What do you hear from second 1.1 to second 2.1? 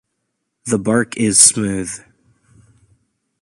is smooth.